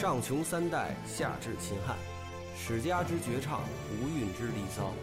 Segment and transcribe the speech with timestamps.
[0.00, 1.94] 上穷三代，下至秦汉，
[2.56, 3.60] 史家之绝唱，
[3.90, 4.94] 无韵之离骚，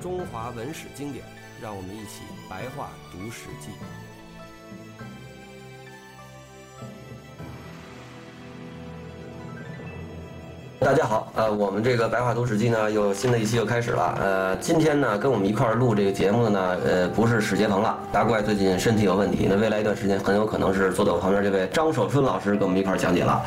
[0.00, 1.24] 中华文史经典，
[1.60, 3.72] 让我们一起白话读《史记》。
[10.84, 14.18] 大家好，呃，我们这个白话读史记呢，又新的一期又开始了。
[14.20, 23.42] 呃，今天呢，跟我们一块儿录这个节目的呢，呃，不是史杰鹏了，大怪最近身体有问题，那未来一段时间很有可能是坐在我旁边这位张守春老师跟我们一块儿讲解了。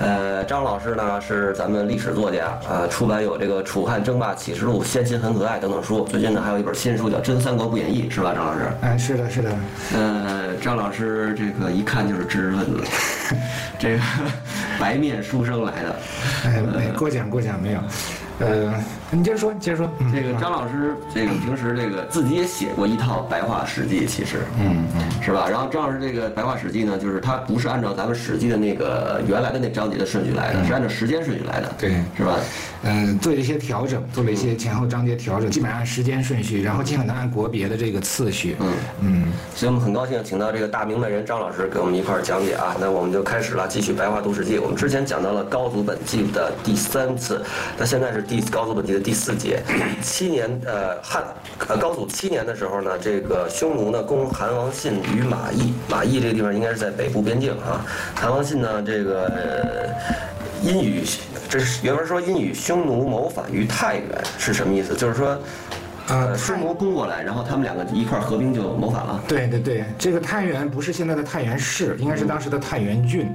[0.00, 8.60] 呃，张老师呢是咱们历史作家，呃，出版有这个《楚汉争霸启示录》《先秦很可爱》等等书，最近呢还有一本新书叫《真三国不演义》，是吧，张老师？
[8.80, 9.50] 哎，是的，是的。
[9.94, 12.82] 呃，张老师这个一看就是知识分子，
[13.78, 14.02] 这个
[14.80, 15.96] 白面书生来的。
[16.46, 17.80] 哎，没过奖过奖没有，
[18.40, 18.74] 呃，
[19.12, 19.90] 你接着说，接着说。
[19.98, 25.46] 嗯这个张老师，这个平时这个自己也写过一套白话史记，其实，嗯嗯，是吧？
[25.48, 32.36] 然后张老师这个白话史记呢，就是它不是按照咱们史记的那个原来的那章节的顺序来的，是按照时间顺序来的，对，是吧？
[32.82, 38.56] 嗯，做了一些调整，做了一些前后章节调整，基本上按时间顺序，然后尽可能按国别的这个次序。
[38.60, 42.74] 嗯嗯，所以我们很高兴请到这个大明白人张老师给我们一块儿讲解啊。
[42.80, 44.58] 那我们就开始了，继续白话读史记。
[44.58, 47.42] 我们之前讲到了高祖本纪的第三次，
[47.78, 49.62] 那现在是第高祖本纪的第四节。
[50.02, 51.24] 七年，呃，汉，
[51.68, 57.84] 呃，高祖七年的时候呢，这个匈奴呢攻韩王信与马邑，马邑这个地方应该是在北部边境啊。
[58.14, 59.30] 韩王信呢，这个。
[60.62, 61.02] 因与
[61.48, 64.06] 这是原文说因与匈奴谋反于太原
[64.38, 64.94] 是什么意思？
[64.94, 65.38] 就是说，
[66.10, 69.22] 呃，匈奴攻过来，然后他们两个一块合兵就谋反了。
[69.28, 73.26] 对对对，这个太原不是现在的太原市，应该是当时的太原郡。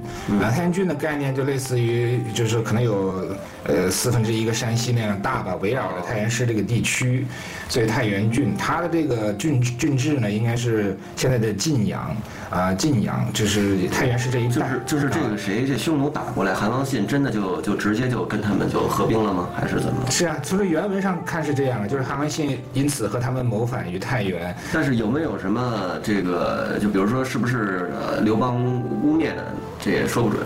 [0.41, 3.25] 啊，太原郡的概念就类似于，就是可能有
[3.63, 7.25] 呃四分之一个山西那样大吧，围绕着太原市这个地区，
[7.69, 12.13] 所以太原郡它的这个郡郡治呢，应该是现在的晋阳
[12.55, 14.69] 啊，晋阳就是太原市这一就带。
[14.69, 19.49] 是就是这个谁，这匈奴打过来，韩王信真的就就直接就跟他们就合并了吗？
[19.53, 20.09] 还是怎么？
[20.09, 24.55] 是啊，从这原文上看是这样的，就是韩王信因此和他们谋反于太原。
[24.71, 28.55] 但是有没有什么这个，就比如说是不是呃刘邦
[29.03, 29.43] 污蔑的，
[29.81, 30.41] 这也说不准。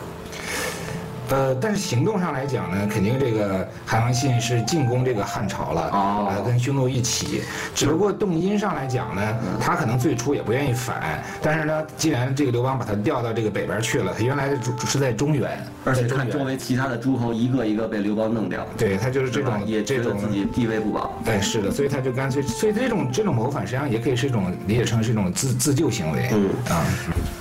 [1.29, 6.27] 呃，但是行动上来讲呢，肯定这个韩王信是进攻这个汉朝了，哦。
[6.29, 7.41] 呃，跟匈奴一起。
[7.75, 9.21] 只不过动因上来讲呢，
[9.59, 14.57] 他可能最初也不愿意反，但是呢，既然这个刘邦把他调到这个北边去了，他原来是
[14.87, 21.13] 是在中原，而且周围其他的诸侯一个一个被刘邦弄掉，对他就是这种也这种自己地位不保。
[21.23, 26.49] 对，是的，所以他就干脆，所以这种这种谋反实际上也可以是一种理解成是一种自自救行为，嗯。
[26.69, 26.85] 啊，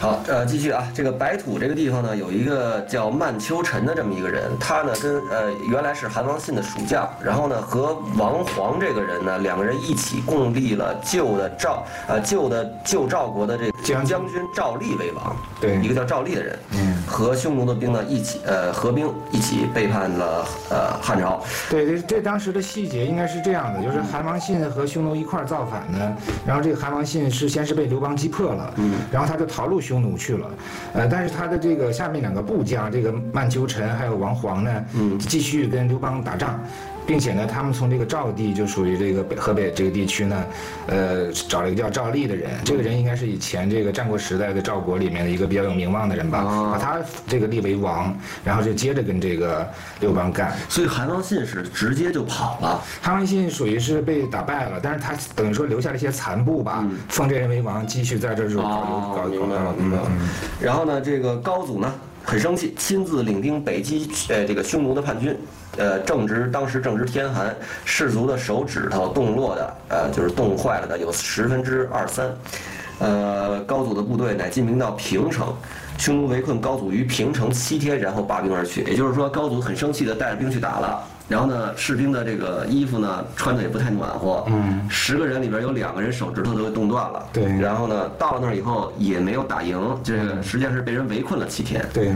[0.00, 15.76] 好，呃，继续啊，这个白土这个地方呢，有一个叫曼丘臣的这么一个人，他呢跟呃原来是韩王信的属将，然后呢和王黄这个人呢，两个人一起共立了旧的赵呃旧的旧赵国的这个将将军赵立为王，对。
[15.78, 26.16] 一个叫赵立的人，嗯，和匈奴的兵呢一起呃合兵一起背叛了呃汉朝，对，这这当时的细节应该是这样的，就是韩王信和匈奴一块儿造反呢，
[26.46, 30.50] 然后这个韩王信是先是被刘邦击破了，嗯，然后他就逃入匈奴去了，
[30.92, 36.60] 呃，但是他的这个下面两个部将，这个曼丘臣还有王黄呢，嗯继续跟刘邦打仗。
[37.08, 40.44] 并且呢，他们从这个赵地就属于这个北河北这个地区呢，
[40.88, 48.14] 呃，找了一个叫赵立的人，这个人应该是以前这个战国时代的赵国里面的一个比较有名望的人吧，哦把他这个立为王，
[48.44, 49.66] 然后就接着跟这个
[50.00, 50.54] 刘邦干。
[50.68, 52.84] 所以韩王信是直接就跑了。
[53.00, 60.12] 韩王信属于是被打败了，但是他等于说留下了一些残部吧，封这人为王，继续在这儿就搞搞哦，搞明白了，明白了。
[60.60, 61.90] 然后呢，这个高祖呢
[62.28, 65.34] 很生气，亲自领兵北击呃这个匈奴的叛军，
[65.78, 67.56] 呃正值当时正值天寒，
[67.86, 72.30] 士卒的手指头冻落的，呃就是冻坏了的有十分之二三。
[72.98, 75.56] 呃，高祖的部队乃进兵到平城，
[75.96, 78.82] 匈奴围困高祖于平城七天，然后罢兵而去。
[78.82, 81.07] 也就是说，高祖很生气的带着兵去打了。
[81.28, 91.84] 然后呢，士兵的这个衣服呢穿的也不太暖和，嗯，十个人里边有两个人手指头都被冻断了，对然后呢，到了那儿以后也没有打赢，这个实际上是被人围困了七天。
[91.92, 92.12] 对。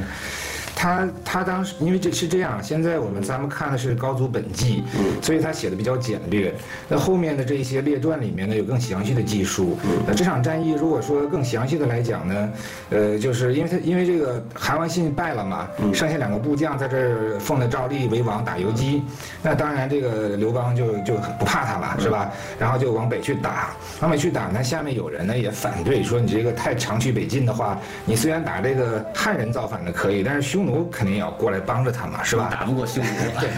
[0.75, 4.83] 他他当时因为这是这样，现在我们咱们看的是高祖本纪，
[5.21, 6.53] 所以他写的比较简略。
[6.89, 9.79] 那后面的这一些列传里面呢，有更详细的记述。
[10.07, 12.51] 那这场战役如果说更详细的来讲呢，
[12.91, 19.03] 呃，就是因为他因为这个韩王信败了嘛，剩下两个部将在这儿奉了赵立为王打游击，
[19.43, 22.31] 那当然这个刘邦就就不怕他了，是吧？
[22.59, 23.71] 然后就往北去打，
[24.01, 32.49] 往北去打呢，下面有人呢也反对说你这个太长驱北进的话，你虽然打这个汉人造反的可以，但是匈匈奴肯定要过来帮着他嘛，是吧？
[32.53, 33.11] 打不过匈奴。
[33.41, 33.51] 对。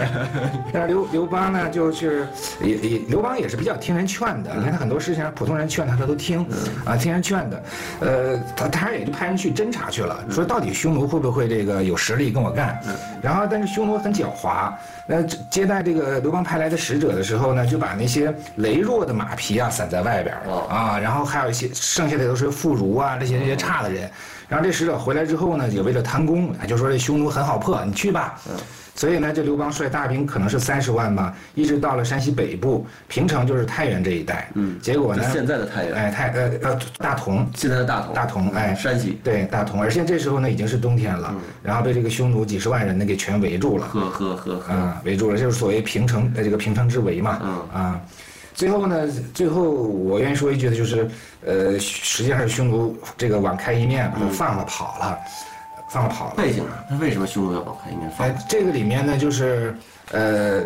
[0.73, 2.27] 但是刘刘邦呢，就是
[2.63, 6.47] 也也刘邦也是比较听人劝的，你看他很多事情，普通人劝他他都听，
[6.87, 7.63] 啊，听人劝的。
[8.01, 12.81] 呃，他他也就派人去侦查去了，说到底匈奴会不会这个有实力跟我干？
[13.21, 14.73] 然后，但是匈奴很狡猾，
[15.07, 20.35] 那接待这个刘邦派来的使者的时候呢，就把那些羸弱的马匹啊散在外边
[20.71, 24.11] 啊，然后还有一些剩下的都是妇孺啊这些这些差的人。
[24.49, 28.39] 然后这使者回来之后呢，也为了贪功，就说这匈奴很好破，你去吧。
[28.97, 34.49] 所以呢，这刘邦率大兵可能是三十万吧，一直到了山西北部平城，就是太原这一带。
[34.55, 39.83] 嗯，结果呢，现在的太原，哎，太呃呃大同，现在的大同，大同，哎，山西，对，大同。
[39.83, 43.87] 而现在这时候呢，已经是冬天了，然后被这个匈奴几十万人呢给全围住了。
[43.89, 47.41] 呵呵呵呵，啊，围住了，就是所谓平城呃这个平城之围嘛。
[47.43, 48.01] 嗯啊，
[48.55, 51.11] 最后呢，最后我愿意说一句的就是，
[51.45, 55.19] 呃，实际上是匈奴这个网开一面把他放了跑了。
[55.91, 56.73] 放了跑了，背景呢？
[56.91, 58.35] 那为什么匈奴要网开一面哎？
[58.49, 59.73] 这个里面呢，就是，
[60.11, 60.61] 呃，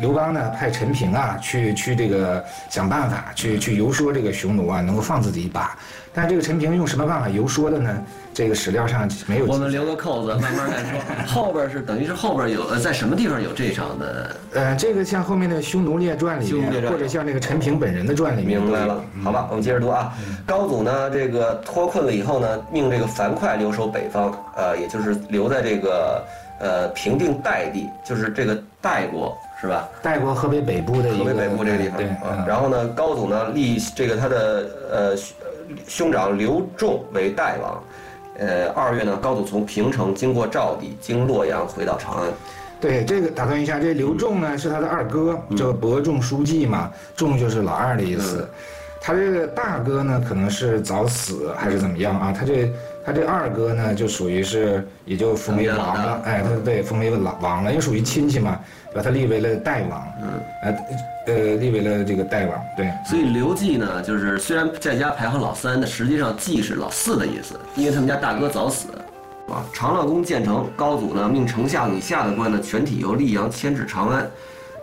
[0.00, 5.76] 刘邦呢派陈平啊去去这个想办法去去游说这个匈奴啊能够放自己一把。
[6.14, 8.02] 但这个陈平用什么办法游说的呢？
[8.34, 9.46] 这个史料上没有。
[9.46, 11.00] 我们留个扣子，慢慢来说。
[11.26, 14.36] 后边是等于是后边有呃，在什么地方有这场的？
[14.52, 18.60] 呃，这个像后面的《匈奴列传》里面，或者像那个陈平本人的传里面。
[18.60, 20.12] 明白了，好吧，我们接着读啊。
[20.44, 26.22] 高祖呢，这个脱困了以后呢，命这个樊哙留守北方，呃，也就是留在这个
[26.60, 29.88] 呃平定代地，就是这个代国是吧？
[30.02, 31.96] 带过河北北部的河北北部这个地方。
[31.96, 32.06] 对。
[32.46, 35.16] 然后呢，高祖呢立这个他的呃。
[35.88, 37.82] 兄长刘仲为代王，
[38.38, 42.24] 呃，二月呢，高祖从平城经过赵地，经洛阳回到长安。
[42.78, 48.46] 对，这个打断一下，这刘仲呢是他的二哥，叫伯仲叔季嘛，仲就是老二的意思。
[49.00, 52.34] 他这个大哥呢，可能是早死还是怎么样啊？
[52.38, 52.70] 他这
[53.02, 58.60] 他这二哥呢，就属于是也就封为王了，哎，他对封为老王了，因为属于亲戚嘛。
[58.94, 60.28] 把他立为了代王，嗯，
[60.62, 60.76] 呃，
[61.26, 62.92] 呃，立为了这个代王，对。
[63.06, 68.88] 所以刘季呢，就是虽然在家排行老三，但实际上季是老四的意思，因为他们家大哥早死，
[69.48, 69.64] 啊。
[69.72, 74.30] 长乐宫建成，高祖呢命丞相以下的官呢全体由溧阳迁至长安，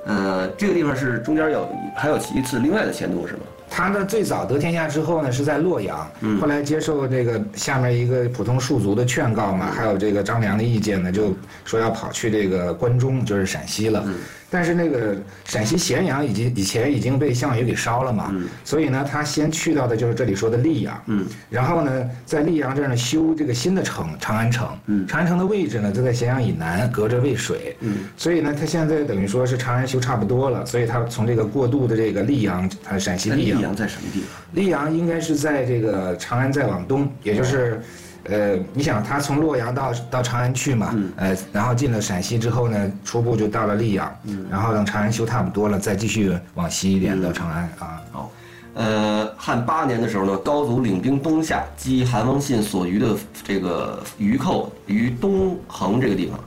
[0.06, 3.42] 呃，这个地方是中间有还有一次另外的迁都是吗？
[3.70, 6.10] 他呢最早得天下之后呢是在洛阳，
[6.42, 11.36] 后来接受这个下面一个普通庶族的劝告嘛，还有这个张良的意见呢，就
[11.66, 14.04] 说要跑去这个关中，就是陕西了。
[14.52, 18.34] 但是那个陕西咸阳已经以前已经被项羽给烧了嘛，
[18.66, 21.00] 所以呢，他先去到的就是这里说的溧阳，
[21.52, 24.68] 然后呢，在溧阳这儿呢修这个新的城长安城，
[25.08, 27.78] 长安城的位置呢就在咸阳以南，隔着渭水，
[28.18, 33.59] 所以呢，他现在等于说是长安修差不多了，所以他从这个过渡的这个溧阳，他陕西溧阳。
[33.60, 34.64] 溧阳在什么地方？
[34.64, 37.82] 溧阳应该是在这个长安再往东，也就是。
[38.26, 40.94] 呃，你想他从洛阳到到长安去嘛？
[41.16, 44.14] 呃，然后进了陕西之后呢，初步就到了溧阳，
[44.52, 48.02] 然后等长安修差不多了，再继续往西一点到长安啊。
[48.12, 48.32] 好，
[48.74, 56.40] 呃，汉八年的时候呢，高祖领兵东下，击韩王信所余的这个余寇于东横这个地方。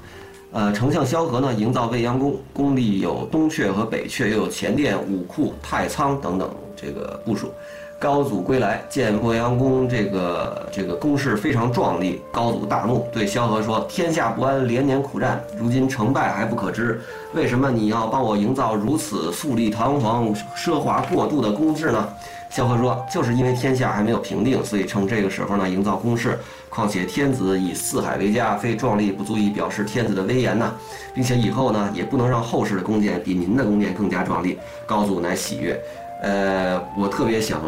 [0.52, 7.52] 呃，丞相萧何呢，营造未央宫，宫里有东阙和北阙，又有前殿、武库、太仓等等这个部署。
[7.98, 17.00] 高祖归来，见洛阳宫这个这个宫室非常壮丽，高祖大怒，对萧何说：“天下不安，连年苦战，如今成败还不可知，
[17.32, 22.08] 为什么你要帮我营造如此富丽堂皇、奢华过度的宫室呢？”
[22.50, 26.36] 萧何说：“就是因为天下还没有平定，所以趁这个时候呢营造宫室。
[26.68, 30.72] 况且天子以四海为家，非壮丽不足以表示天子的威严呐，
[31.14, 35.80] 并且以后呢也不能让后世的宫殿比您的宫殿更加壮丽。”高祖乃喜悦。
[36.22, 37.60] 呃，我特别想。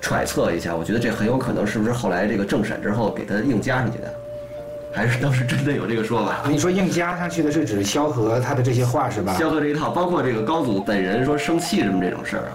[0.00, 4.14] 揣测一下，我觉得这很有可能是不是后来这个政审之后给他硬加上去的，
[4.92, 6.42] 还是当时真的有这个说法？
[6.46, 9.34] 你说硬加上去的是指萧何他的这些话是吧？
[9.38, 12.52] 萧何这一套，包括这个高祖本人说生气什么这种事儿啊。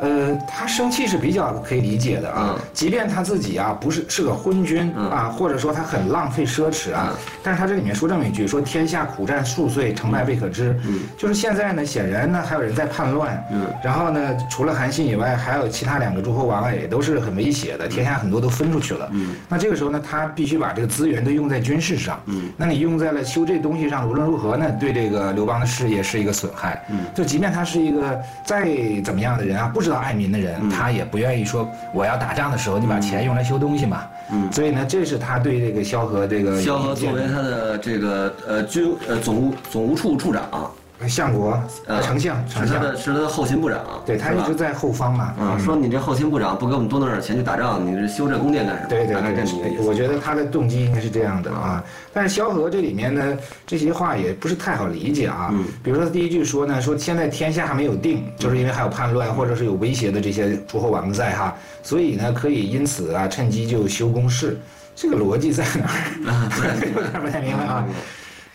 [0.00, 7.12] 呃，他生气是比较可以理解的啊，即便他自己啊不是是个昏君啊，或者说他很浪费奢侈啊，
[7.44, 10.76] 但是他这里面说这么一句，说天下苦战数岁，成败未可知，
[11.16, 13.40] 就是现在呢，显然呢还有人在叛乱，
[13.84, 19.08] 然后呢，除了韩信以外，还有其他两个诸侯王也都是很危险的，天下很多都分出去了，
[19.48, 22.20] 那这个时候呢，他必须把这个资源都用在军事上，
[22.56, 26.84] 那你用在了修这东西上，无论如何呢，对这个刘邦的事业是一个损害，
[27.14, 28.66] 就即便他是一个再
[29.04, 29.83] 怎么样的人啊，不。
[29.84, 34.04] 知道爱民的人，他也不愿意说我要打仗的时候，你把钱用来修东西嘛。
[34.32, 40.72] 嗯，所以呢，这是他对这个萧何这个萧何作为他的这个呃军呃总务总务处处长，
[41.08, 45.34] 相国、呃丞相、是丞相，他的是他的后勤部长，对他一直在后方嘛。
[45.38, 48.88] 嗯，说你这后勤部长不给我们多弄点钱去打仗，你这修这宫殿干什么？
[48.88, 51.82] 对对我觉得他的动机应该是这样的啊。
[52.12, 55.50] 但是萧何这里面呢，这些话也不是太好理解啊。
[55.52, 64.58] 嗯比如说第一句说呢，说现在天下还没有定，就是因为还有叛乱或者是有威胁的这些诸侯王在哈，所以呢可以因此啊趁机就修宫室。
[64.96, 65.86] 这个逻辑在哪
[66.30, 66.86] 儿？
[66.94, 67.84] 有点不太明白啊。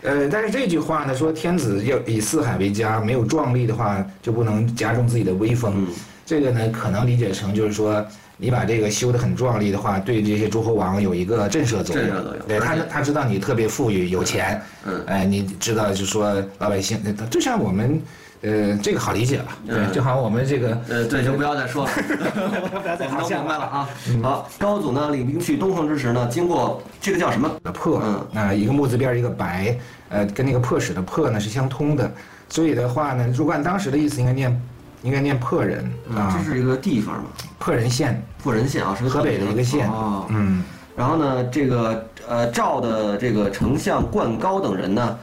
[0.01, 5.73] 呃，但是这句话呢，说天子要以四海为家，没有壮丽的话，就不能加重自己的威风。
[5.77, 5.87] 嗯
[6.25, 8.05] 这个呢，可能理解成就是说，
[8.37, 12.05] 你把这个修得很壮丽的话，对这些诸侯王有一个震慑作用。
[12.05, 16.99] 震慑作用对他，他知道你特别富裕有钱，嗯哎，你知道就是说老百姓，
[17.31, 17.99] 就像我们，
[18.41, 19.45] 呃，这个好理解了。
[19.67, 21.91] 对，嗯就好像我们这个，呃，对，就不要再说了，
[22.81, 23.89] 不要再我们都明白了啊。
[24.07, 27.49] 嗯好，高祖呢领兵去东横之时呢，经过这个叫什么？
[27.73, 29.77] 破嗯啊、一个木字边一个白，
[30.07, 32.09] 呃，跟那个破使的破呢是相通的，
[32.47, 34.61] 所以的话呢，如果按当时的意思，应该念，
[35.03, 35.83] 应该念破人
[36.15, 37.25] 啊，这是一个地方嘛，
[37.57, 40.25] 破人县，破人县啊，是个河北的一个县哦。
[40.29, 40.63] 嗯，
[40.95, 45.19] 然后呢，这个呃赵的这个丞相灌高等人呢，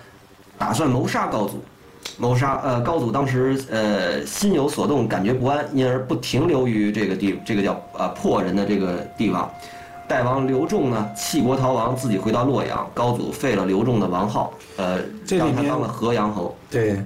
[0.59, 1.65] 打算谋杀高祖。
[2.19, 9.51] 谋杀呃高祖当时呃心有所动，感觉不安，因而不停留于这个地这个叫呃破人的这个地方。
[10.09, 12.89] 代王刘仲呢弃国逃亡，自己回到洛阳。
[12.95, 16.57] 高祖废了刘仲的王号，呃，让他当了河阳侯。
[16.71, 16.97] 对。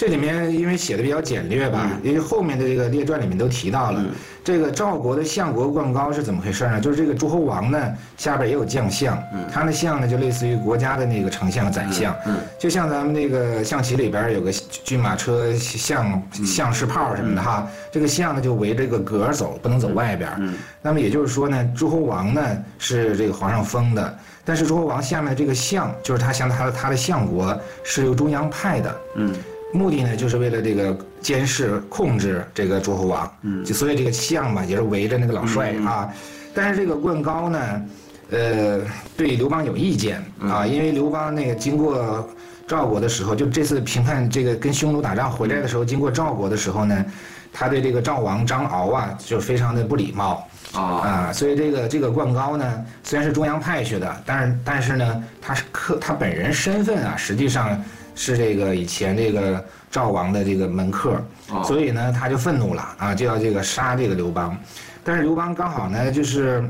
[0.00, 4.10] 这里面因为写的比较简略吧，因为后面的这个列传里面都提到了，嗯。
[4.42, 6.80] 这个赵国的相国灌高是怎么回事呢？
[6.80, 14.50] 就是这个诸侯王呢下边也有将相，他的相呢就类似于国家的那个丞相、宰相，嗯就像咱们那个象棋里边有个
[14.82, 20.30] 军马车象象士炮什么的哈，这个象呢就围着这个格走，不能走外边。
[20.38, 22.40] 嗯那么也就是说呢，诸侯王呢
[22.78, 29.34] 是这个皇上封的，但是诸侯王下面的这个相，就是他像他的他的相国是由中央派的，嗯
[29.72, 33.64] 目的呢就是为了这个监视控制这个诸侯王，嗯。
[33.64, 36.08] 就所以这个相嘛也是围着那个老帅啊，
[36.54, 37.82] 但是这个灌高呢，
[38.30, 38.80] 呃，
[39.16, 40.50] 对刘邦有意见嗯。
[40.50, 42.28] 啊，因为刘邦那个经过
[42.66, 47.04] 赵国的时候，就这次平叛这个跟匈奴打仗回来的时候，经过赵国的时候呢，
[47.52, 50.48] 他对这个赵王张敖啊就非常的不礼貌。
[50.72, 50.82] 啊。
[50.82, 57.80] 啊，所以这个这个灌高呢，虽然是中央派去的，但是但是呢，他是客他本人身份啊，实际上
[58.14, 64.56] 是这个以前这个赵王的这个门客，哦所以呢，他就愤怒了啊，就要这个杀这个刘邦，
[65.02, 66.62] 但是刘邦刚好呢，就是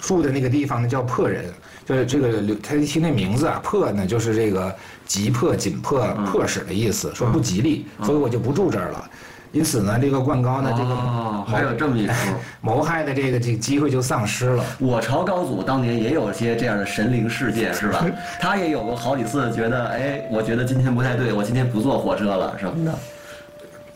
[0.00, 1.44] 住的那个地方呢叫破人。
[1.84, 4.72] 就是这个刘，他一听那名字啊，破呢就是这个
[5.04, 9.10] 急迫、紧迫、迫使的意思，说不吉利，所以我就不住这儿了。
[9.52, 12.14] 因此呢，这个灌高呢，这个哦，还有这么一说。
[12.62, 14.64] 谋害的这个这个机会就丧失了。
[14.78, 18.04] 我朝高祖当年也有些这样的神灵事件，是吧？
[18.40, 22.98] 他也有过好几次觉得，哎，我觉得今天不太对，我今天不坐火车了什么的。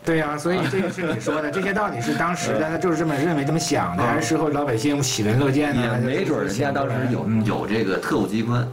[0.05, 5.81] 对呀、所以这个是你说的， 这些到底是当时的他就是这么认为、这么想的，还是事后老百姓喜闻乐见呢？
[5.81, 8.65] 也没准儿人家当时有嗯有这个特务机关。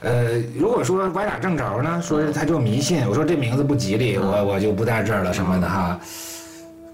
[0.00, 5.98] 呃，如果说歪打正着呢，说是他就迷信，我说这名字不吉利，我我就不在这儿了什么的哈。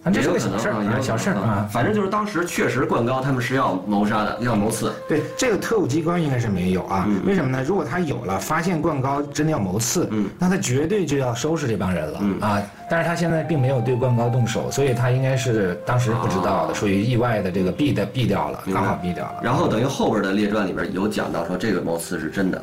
[0.04, 1.66] 啊，这是个小事儿小事儿啊。
[1.72, 4.92] 反正就是当时确实灌高他们是要谋杀的，要谋刺。
[5.08, 7.06] 对，这个特务机关应该是没有啊。
[7.08, 7.62] 嗯为什么呢？
[7.66, 12.62] 如果他有了，发现冠高真的要谋刺，嗯那他绝对就要收拾这帮人了、嗯啊。
[12.90, 19.40] 但是他现在并没有对冠高动手，所以他应该是当时不知道的，哦属于意外的这个毙的毙掉了，刚好毙掉了。
[19.42, 22.62] 然后等于后边的列传里边有讲到说这个谋刺是真的。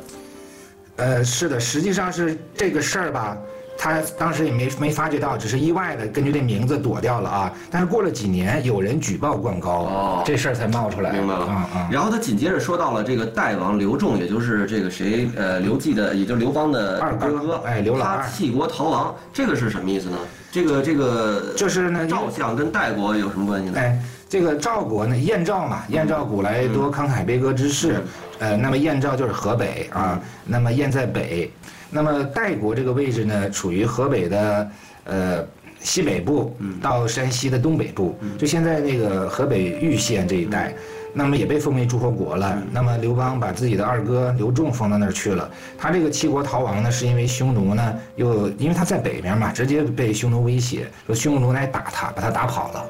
[1.02, 3.36] 呃，是的，实际上是这个事儿吧，
[3.76, 7.52] 他当时也没没发觉到，只是意外的根据这名字躲掉了啊。
[7.72, 11.10] 但是过了几年，有人举报灌高，哦这事儿才冒出来。
[11.10, 11.68] 明白了。
[11.90, 20.16] 然后他紧接着说到了这个代王刘仲，也就是这个谁呃刘季的，也就是刘邦的二哥哥，哎刘老二他弃国逃亡，这个是什么意思呢？
[20.52, 23.80] 这个这个就是呢，赵相跟代国有什么关系呢？
[23.80, 28.02] 哎，这个赵国呢，燕赵嘛，燕赵古来多慷慨悲歌之士，
[28.38, 31.50] 呃，那么燕赵就是河北啊，那么燕在北，
[31.90, 34.70] 那么代国这个位置呢，处于河北的
[35.04, 35.44] 呃
[35.80, 40.74] 西北部到山西的东北部，就现在那个河北玉县这一带。
[41.14, 42.56] 那么也被封为诸侯国了。
[42.72, 45.46] 那么刘邦把自己的二哥刘仲封到那儿去了。
[45.76, 52.84] 他这个七国逃亡呢，是因为匈奴呢，又因为他在北边嘛，直接被匈奴威胁，说匈奴来打他，把他打跑了。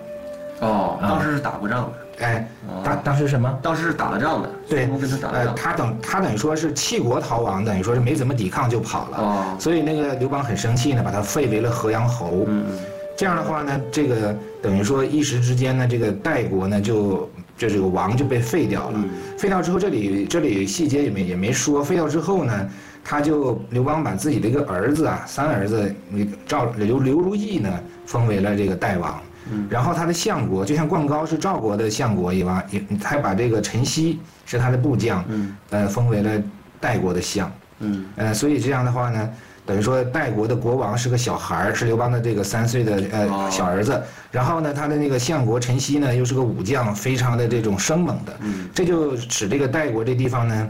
[0.61, 2.47] 哦，当时是打过仗的，哎，
[2.85, 3.59] 当当时什么？
[3.63, 9.19] 当时是打了仗的，对跟他打了呃，他等他等于说是弃国逃亡，等于说是没怎么抵抗就跑了。
[9.19, 12.45] 哦所以那个刘邦很生气呢，把他废为了河阳侯。
[12.47, 12.79] 嗯嗯
[13.15, 17.29] 这样的话呢，这个等于说一时之间呢，这个代国呢就
[17.59, 19.05] 就这个王就被废掉了。
[19.37, 21.85] 废掉之后，这里这里细节也没也没说。
[21.85, 22.71] 废掉之后呢，
[23.05, 27.69] 他就刘邦把自己的一个儿子啊，三儿子，你赵刘刘如意呢，
[28.07, 29.21] 封为了这个代王。
[29.69, 35.25] 然后他的相国就像灌高是赵国的相国一样，也他把这个陈豨是他的部将，
[35.71, 36.43] 呃，封为了
[36.81, 37.51] 代国的相。
[37.81, 39.29] 嗯，呃，所以这样的话呢，
[39.67, 44.01] 等于说代国的国王是个小孩儿，是刘邦的这个三岁的呃小儿子。
[44.31, 48.33] 然后呢，他的那个相国陈豨呢，又是个武将，非常的这种生猛的。
[48.41, 50.69] 嗯，这就使这个代国这地方呢，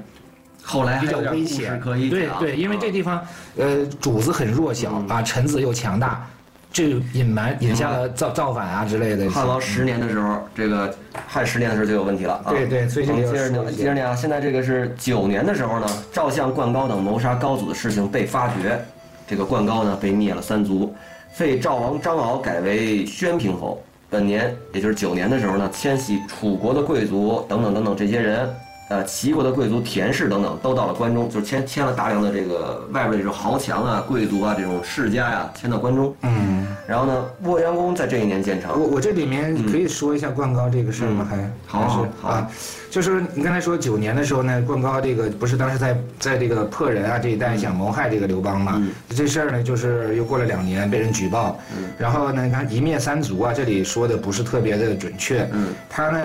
[0.63, 1.79] 后来比较危险。
[1.79, 3.23] 可以对对，因为这地方，
[3.59, 6.27] 呃，主子很弱小啊，臣子又强大。
[6.73, 9.31] 这隐瞒引下了造造反啊之类的。
[9.31, 10.93] 汉王十年的时候，这个
[11.29, 12.43] 汉十年的时候就有问题了。
[12.49, 14.17] 对对，所以接着念，接着念啊！
[14.17, 18.83] 现在这个是九年的时候呢，赵相灌高等谋杀高祖的事情被发觉，
[19.27, 20.95] 这个灌高呢被灭了三族，
[21.33, 23.79] 废赵王张敖改为宣平侯。
[24.09, 28.49] 本年也就是九年的时候呢，迁徙楚国的贵族等等等等这些人。
[28.89, 36.15] 呃，齐国的贵族田氏等等都到了关中，就是迁迁了大量的这个外边这种豪强啊、贵族啊这种世家呀，迁到关中。
[36.21, 36.62] 嗯。
[36.87, 38.73] 然后呢，沃阳宫在这一年建成。
[38.73, 41.27] 我我这里面可以说一下灌高这个事儿吗？
[41.29, 42.51] 还好好啊，
[42.93, 48.87] 就是你刚才说九年的时候呢，灌高这个不是当时在在这个破人啊这一带想谋害这个刘邦嘛？
[49.09, 51.59] 这事儿呢，就是又过了两年被人举报，
[51.99, 55.49] 然后呢，你看一灭三族啊，这里说的不是特别的准确。
[55.53, 55.69] 嗯。
[55.89, 56.19] 他呢？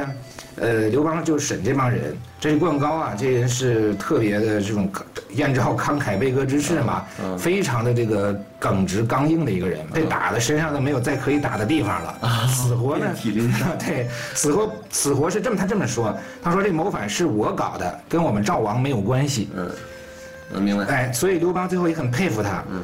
[0.60, 4.92] 呃，刘邦就审这帮人，这是灌高啊，这人是特别的这种
[5.36, 7.06] 燕赵慷慨悲歌之士嘛，
[7.38, 13.06] 非常的这个耿直刚硬的一个人，被打的身上都没有再可以打的地方了，死活呢？
[13.86, 19.48] 对，死活死活是这么他这么说，他说说这谋反是我搞的，跟我们赵王没有关系。
[20.50, 20.86] 能明白。
[20.86, 22.64] 哎，所以刘邦最后也很佩服他。
[22.70, 22.82] 嗯。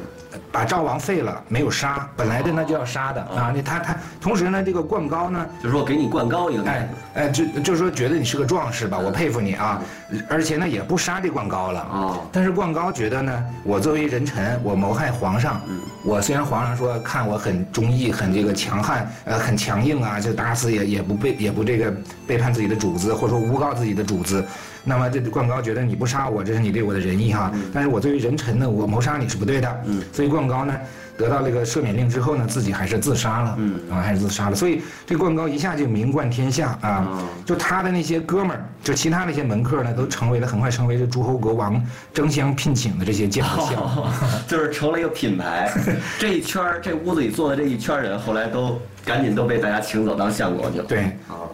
[0.50, 3.52] 把赵王废了，没有杀，本来的那就要杀的啊！
[3.54, 9.80] 那他他，同时呢，这个灌高呢，就是说给你灌高一个，哎哎，就就是说觉得你是个壮士吧，我佩服你啊，
[10.28, 12.18] 而且呢也不杀这灌高了啊。
[12.32, 15.60] 但是灌高觉得呢，我作为人臣，我谋害皇上，
[16.04, 21.94] 我虽然皇上说看我很忠义，很这个强悍，呃，很强硬啊，就打死也也不背也不这个
[22.26, 24.44] 背叛自己的主子，或者说诬告自己的主子。
[24.84, 27.50] 那么这灌高觉得你不杀我，这是你对我的仁义哈。
[27.72, 29.82] 但是我作为人臣呢，我谋杀你是不对的。
[29.86, 30.74] 嗯，所以灌高呢。
[31.16, 34.56] 得到这个赦免令之后呢，自己还是自杀了，嗯，啊，还是自杀了。
[34.56, 41.80] 所以这灌高一下就名冠天下啊，就他的那些哥们儿，就其他那些门客呢，都成为了很快成为这诸侯国王
[42.12, 44.12] 争相聘请的这些将相，
[44.48, 45.72] 就是成了一个品牌。
[46.18, 50.84] 这一圈儿，这屋子里坐的这一圈人，后来都赶紧都被大家请走当相国去了。
[50.84, 51.10] 对，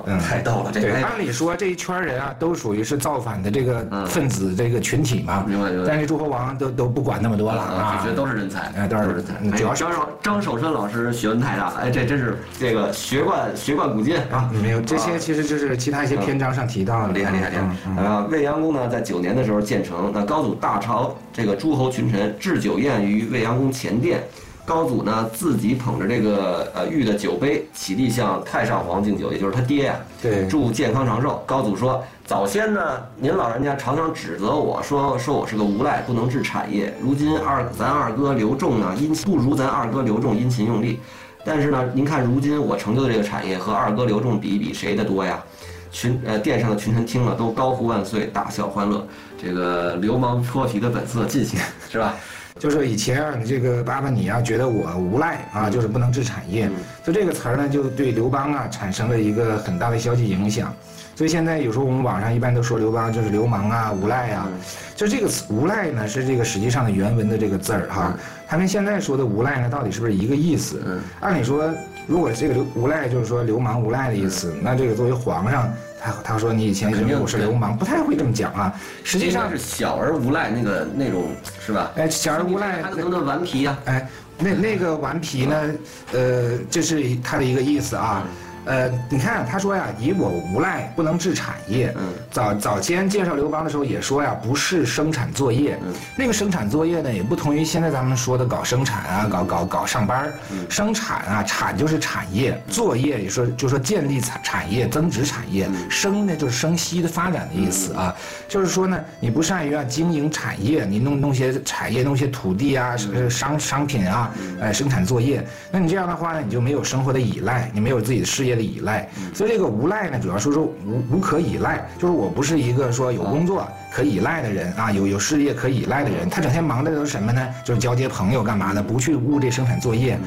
[0.06, 0.70] 嗯，太逗了。
[0.72, 5.44] 这对，按理说这一圈人啊，都属于是造反的这个分子这个群体嘛。
[5.46, 5.88] 明白明白。
[5.88, 9.34] 但是诸侯王都都不管那么多了啊，觉得都是人才，哎，都是人才。
[9.56, 14.50] 主要是张守张守春老师学问太大了，哎，这真是这个学贯学贯古今啊！
[14.62, 17.12] 没有这些，其实就是其他一些篇章上提到的。
[17.12, 18.02] 厉害厉害厉害！
[18.02, 20.10] 啊，未央宫呢，在九年的时候建成。
[20.14, 24.22] 那高祖大朝这个诸侯群臣置酒宴于未央宫前殿，
[24.64, 29.96] 高祖呢自己捧着这个呃玉的酒杯，起立向太上皇敬酒，也就是他爹呀。
[30.22, 30.46] 对。
[30.46, 31.42] 祝健康长寿。
[31.46, 32.02] 高祖说。
[32.26, 32.80] 早先呢，
[33.16, 36.94] 您老人家常常指责我说说我是个无赖，不能治产业。
[37.02, 41.00] 如今二咱二哥刘仲呢，殷不如咱二哥刘仲殷勤用力。
[41.44, 45.42] 但是呢，您看如今我成就的这个产业和二哥刘仲比一比，谁的多呀？
[45.90, 49.04] 群呃殿上的群臣听了都高呼万岁，大笑欢乐。
[49.42, 52.14] 这个流氓泼皮的本色尽显，是吧？
[52.60, 56.70] 就是以前啊，你这个爸爸你啊，觉得我无赖啊，就是不能治产业。
[57.02, 60.70] 就这个词儿呢，就对刘邦啊产生了一个很大的消极影响。
[61.16, 64.46] 所以现在有时候我们网上一般都说刘邦就是流氓啊、无赖啊，
[64.94, 68.14] 就这个词“无赖”呢是这个实际上的原文的这个字儿哈，
[68.46, 71.00] 它跟现在说的“无赖”呢到底是不是一个意思？
[71.20, 71.70] 按理说，
[72.06, 75.70] 如果这个“流无赖”就是说流氓、无赖的意思，那这个作为皇上，
[76.02, 78.74] 他他说你以前认为我是流氓，不太会这么讲啊。
[79.04, 81.34] 实际上是小而无赖那个那种
[81.64, 81.92] 是吧？
[81.96, 83.78] 哎，小而无赖，他能不能顽皮呀？
[83.84, 84.08] 哎，
[84.38, 85.74] 那那个顽皮呢？
[86.12, 88.24] 呃，这是他的一个意思啊。
[88.66, 91.92] 呃，你看他说呀，以我无赖，不能治产业。
[91.96, 95.78] 嗯，早早先介绍刘邦的时候也说呀，不是生产作业。
[95.82, 100.30] 嗯，那个生产作业呢，也不同于现在咱们说的搞生产啊，搞搞搞上班。
[100.52, 105.68] 嗯，生产啊，产就是产业，作业也说就说建立产产业，增值产业。
[105.88, 108.14] 生呢就是生息的发展的意思啊，
[108.46, 112.94] 就是说呢，你不善于啊经营产业，你弄弄些产业，弄些土地啊，
[113.30, 118.49] 商商品啊，呃，生产作业，那你这样的话呢，你就没有生活的依赖，你没有自己的事业。
[118.54, 126.28] 的依赖，所以这个无赖呢，主要说说无无可依赖，就是我不是一个说有工作可依赖的人啊，有有事业可依赖的人。
[126.28, 127.48] 他整天忙的都是什么呢？
[127.64, 130.18] 就是交接朋友干嘛的，不去务这生产作业。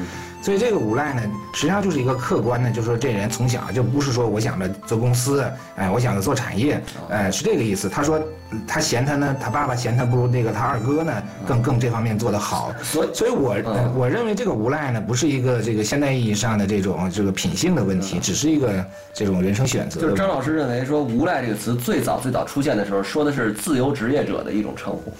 [0.44, 1.22] 所以这个无赖呢，
[1.54, 5.42] 实际上就是一个客观的，就是说这人从小就不是说我想着做公司，
[5.76, 6.78] 哎，我想着做产业，
[7.08, 7.88] 哎，是这个意思。
[7.88, 8.20] 他说
[8.68, 12.74] 他嫌他呢，他爸爸嫌他不如那个他二哥呢，更更这方面做得好。
[12.84, 13.56] 所以所以我
[13.96, 19.98] 我认为这个无赖呢，不是一个这个现代意义上的这种这个品性的问题，只是一个这种人生选择。
[19.98, 25.10] 就是张老师认为说“无赖”这个词最早最早出现的时候，说的是自由职业者的一种称呼，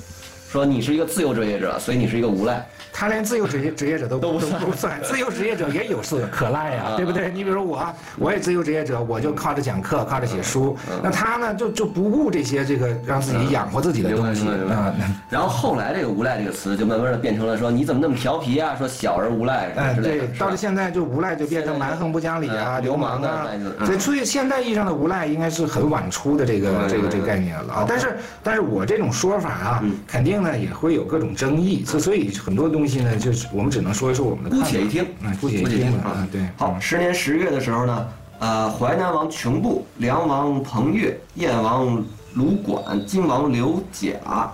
[0.50, 2.62] 说你是一个自由职业者，所以你是一个无赖。
[2.96, 7.28] 他连自由职业职业者都都不算，自由职业者也有是可赖呀，对不对？
[7.32, 7.84] 你比如说我，
[8.16, 10.76] 我也自由职业者，我就靠着讲课，靠着写书。
[11.02, 14.94] 那他呢，就就不顾这些这个让自己养活自己的东西啊。
[15.28, 18.76] 然后后来这个“无赖”这个词就慢慢的变成了说你怎么那么调皮啊？
[18.78, 19.94] 说小而无赖哎。
[19.94, 23.48] 对，到了现在就无赖就变成蛮横不讲理啊，流氓啊。
[23.84, 27.84] 对，所以现代意义上的无赖应该是很晚出的这个这个这个概念了啊。
[27.88, 31.84] 但是，但是我这种说法啊，肯定呢也会有各种争议。
[31.84, 33.64] 所所以很多东西呢，就是我。
[33.64, 36.46] 们只能说一说我们的姑且一听，嗯，姑且一听啊，对。
[36.58, 38.06] 好，十年十月的时候呢，
[38.40, 44.52] 呃，淮南王穷布、梁王彭越、燕王卢管、金王刘贾、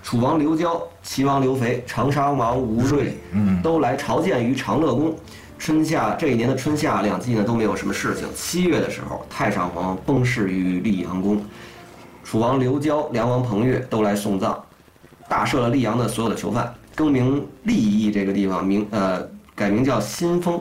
[0.00, 5.12] 楚王刘交、齐王刘肥、长沙王吴瑞，嗯，都来朝见于长乐宫。
[5.58, 8.28] 春夏这一年的春夏两季呢都没有什么事情。
[8.36, 11.44] 七月的时候，太上皇崩逝于溧阳宫，
[12.22, 14.56] 楚王刘交、梁王彭越都来送葬，
[15.28, 16.72] 大赦了溧阳的所有的囚犯。
[16.94, 20.60] 更名利益这个地方名呃改名叫新风，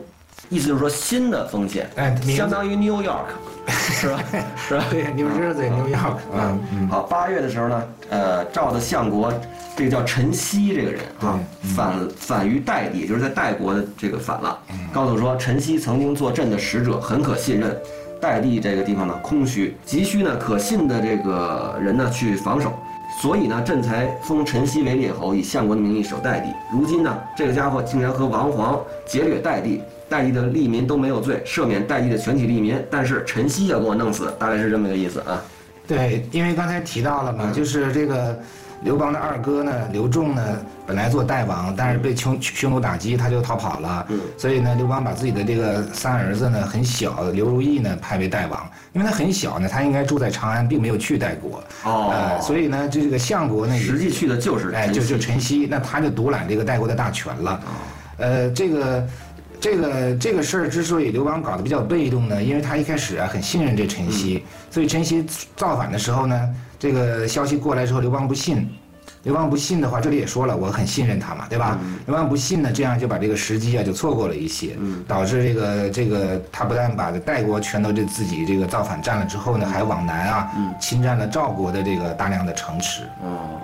[0.49, 3.27] 意思就是说新的风险，哎，相当于 New York，
[3.67, 4.23] 是吧？
[4.67, 4.83] 是吧？
[4.89, 6.17] 对，New Jersey，New York。
[6.33, 6.87] 嗯嗯。
[6.89, 9.33] 好，八月的时候呢，呃，赵的相国，
[9.75, 11.39] 这个叫陈曦这个人啊，
[11.75, 14.59] 反反于代地，就是在代国的这个反了，
[14.91, 17.77] 告诉说陈曦曾经坐镇的使者很可信任，
[18.19, 22.73] 代地这个地方呢空虚，急需呢可信的这个人呢去防守。
[23.19, 26.53] 所以呢，朕才封陈豨为列侯，以相国的名义守代地。
[26.71, 35.41] 如今呢，这个家伙竟然和王皇劫掠代地，代地的利民都没有罪，赦免代地的全体利民，但是陈豨要给我弄死，大概是这么个意思啊。
[35.87, 38.37] 对，因为刚才提到了嘛，就是这个。
[38.83, 40.41] 刘邦的二哥呢，刘仲呢，
[40.91, 44.05] 本来做代王，但是被匈匈奴打击，他就逃跑了。
[44.09, 51.63] 嗯，所以呢，刘邦把自己的这个三儿子呢，很小刘如意呢，派为代王，因为他很小呢，他应该住在长安，并没有去代国。
[51.85, 57.61] 哦，所以呢，这个相国呢，实际去的就是哎，就就陈豨，那他就独揽这个代国的大权了。
[58.17, 59.07] 呃，这个。
[59.61, 65.23] 这个这个事儿之所以刘邦搞得比较被动呢，因为他一开始啊很信任这陈豨，所以陈曦
[65.55, 66.49] 造反的时候呢，
[66.79, 68.67] 这个消息过来之后，刘邦不信，
[69.23, 71.77] 刘邦不信的话，这里也说了，我很信任他嘛，对吧？
[72.07, 74.75] 刘邦不信呢，这样就把这个时机啊就错过了一些，
[75.07, 83.03] 导致这个这个他不但把代国全都这自己这个造反占了之后呢，还往南啊侵占了赵国的这个大量的城池。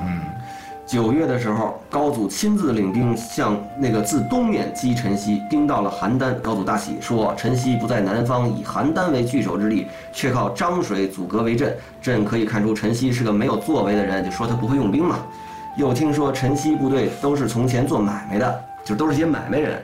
[0.02, 0.20] 嗯。
[0.86, 6.34] 九月的时候，高祖亲自领兵向那个自东面击陈豨，兵到了邯郸。
[6.36, 11.76] 高祖大喜，说：“陈豨不在南方，以邯郸为据守之地，却靠漳水阻隔为阵。
[12.02, 15.20] 朕可以看出陈豨是个没有作为的人，就说他不会用兵嘛。
[15.78, 19.80] 又听说陈豨部队都是从前做买卖的，就都是些买卖人。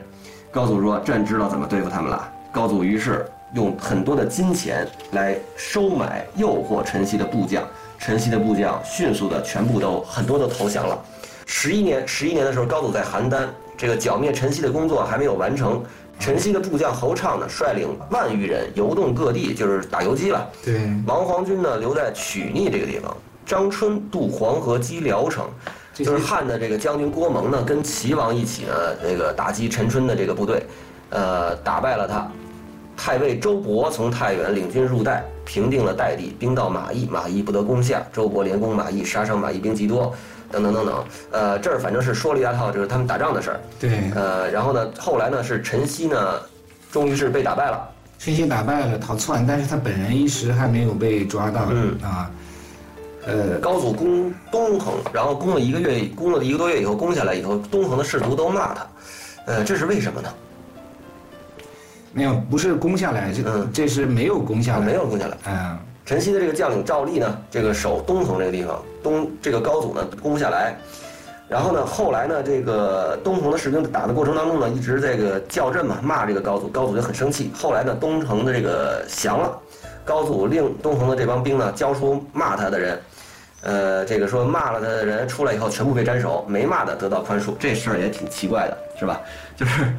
[0.50, 2.28] 高祖说：朕知道怎么对付他们了。
[2.50, 7.62] 高祖于是用很多的金钱来收买、诱惑陈豨的部将。”
[7.96, 10.98] 陈豨的部将迅速的全部都很多都投降了。
[11.46, 15.80] 十一年，十一年的时候，高祖在邯郸，这个剿灭陈豨的工作还没有完成。
[16.18, 20.44] 陈豨的部将侯畅呢，率领万余人游动各地，就是打游击了。
[20.64, 20.92] 对。
[21.06, 23.16] 王皇军呢，留在曲逆这个地方。
[23.46, 25.46] 张春渡黄河击聊城，
[25.94, 30.66] 就是汉的这个将军郭蒙呢，跟齐王一起呢，那个打击陈春的这个部队，
[31.10, 32.28] 呃，打败了他。
[32.96, 35.24] 太尉周勃从太原领军入代。
[35.46, 38.02] 平定了代地，兵到马邑，马邑不得攻下。
[38.10, 40.14] 周勃连攻马邑，杀伤马邑兵极多，
[40.50, 41.04] 等等等等。
[41.32, 43.60] 呃，这儿反正是说了一大套，就是他们打仗的事儿。
[43.78, 44.10] 对。
[44.14, 46.40] 呃，然后呢，后来呢是陈豨呢，
[46.90, 47.86] 终于是被打败了。
[48.18, 51.66] 陈豨打败了，逃窜，但是他本人一时还没有被抓到。
[51.70, 52.30] 嗯啊。
[53.26, 58.86] 呃，高祖攻东横，然后攻了一个月，攻了一个多月以后，攻下来以后，东横的士卒都骂他。
[59.46, 60.28] 呃，这是为什么呢？
[62.12, 65.36] 没有，不是攻下来，这个这是没有攻下来，没有攻下来。
[65.46, 70.76] 嗯，陈豨的这个将领赵立呢，这个守东横这个地方，东这个高祖呢攻不下来，
[71.48, 77.50] 然后呢，后来呢，这个东横的士兵打的过程当中呢，一直这个叫阵嘛，骂这个高祖，高祖就很生气。
[77.54, 79.58] 后来呢，东横的这个降了，
[80.04, 83.00] 高祖令东横的这帮兵呢交出骂他的人。
[83.64, 89.18] 呃，这个说骂了他的人出来以后全部被斩首，没骂的得到宽恕，这事儿也挺奇怪的，是吧？
[89.56, 89.90] 就是，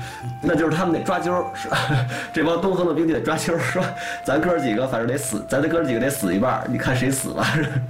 [0.42, 1.68] 那就是他们得抓阄，是
[2.32, 3.84] 这帮东横的兵就得抓阄，说
[4.24, 7.44] 咱哥几个反正得死，咱这哥几个得死一半，你看谁死吧。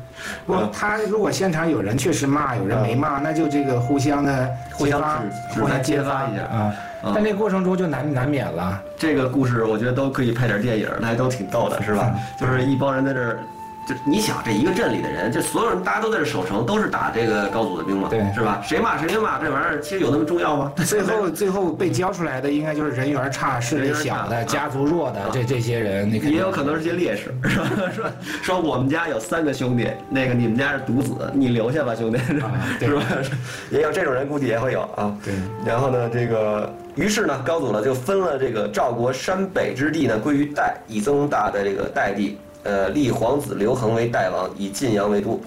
[0.48, 5.02] 不，他如果现场有人确实骂，有人没骂，那就这个互相的互相
[5.50, 6.74] 互相揭发一下啊。
[7.14, 8.82] 但这过程中就难难免了。
[8.98, 12.16] 这个故事我觉得都可以拍点电影，那还都挺逗的，是吧？
[12.40, 13.40] 就是一帮人在这儿。
[13.86, 18.60] 就你想这一个镇里的人，就所有人大家都在这守城，都是打这个高祖的兵嘛，对，是吧？
[18.64, 20.72] 谁骂谁兵骂这玩意儿，其实有那么重要吗？
[20.86, 27.70] 最后最后被教出来的应该就是人缘差、势力小的、家族弱的这这些人，你也有可能是些烈士，是吧？
[27.94, 32.52] 说说我们家有三个兄弟，那个你们家是独子，你留下吧，兄弟， 是吧？
[33.70, 35.16] 也有这种人，估计也会有啊。
[35.24, 35.34] 对。
[35.64, 42.40] 然后呢，这个于是呢，高祖呢就分了这个赵国山北之地呢归于代，以增大的这个代地。
[42.66, 45.40] 呃，立皇子刘恒为代王，以晋阳为都。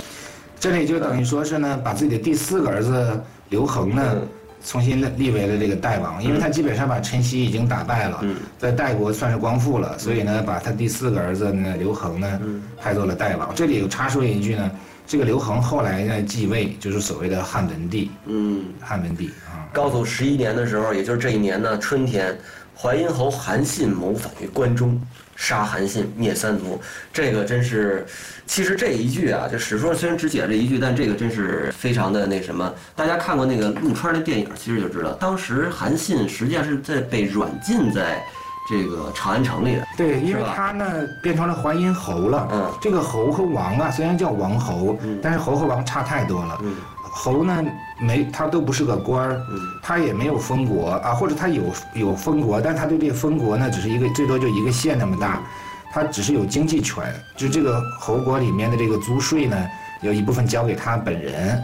[0.60, 4.16] 这里就等于说是呢，把自己的第四个儿子刘恒呢，
[4.64, 8.24] 重新立为了这个代王，因为他基本上把陈豨已经打败了，
[8.56, 12.40] 在代国算是光复了，所以呢，把他第四个儿子呢刘恒呢，
[12.80, 13.52] 派做了代王。
[13.52, 14.70] 这里有插说一句呢，
[15.04, 18.12] 这个刘恒后来呢继位，就是所谓的汉文帝。
[18.26, 19.66] 嗯，汉文帝啊。
[19.72, 22.38] 高祖十一年的时候，也就是这一年呢，春天。
[22.80, 25.02] 淮阴侯韩信谋反于关中，
[25.38, 26.80] 杀韩信，灭三族。
[27.12, 28.04] 这个真是，
[28.44, 32.74] 其实这一句啊，就史书上虽然只写了这一句，但这个真是非常的那什么。
[32.96, 38.20] 大家看过那个陆川那电影，其实就知道，当时韩信实际上是在被软禁在
[38.68, 39.86] 这个长安城里的。
[39.96, 40.84] 对，因为他呢
[41.22, 42.48] 变成了淮阴侯了。
[42.50, 42.72] 嗯。
[42.80, 46.58] 这个侯和王啊，虽然叫王侯，但是侯和王差太多了。
[46.64, 46.74] 嗯。
[47.10, 47.64] 侯呢，
[47.98, 49.40] 没他都不是个官儿，
[49.82, 51.62] 他也没有封国啊，或者他有
[51.94, 55.42] 有封国，但他对这个封国呢，只是一个最多就一个县那么大，
[55.92, 57.04] 他只是有经济权，
[57.36, 59.56] 就这个侯国里面的这个租税呢，
[60.02, 61.62] 有一部分交给他本人。